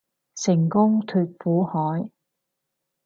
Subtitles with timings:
[0.33, 2.09] 成功脫苦海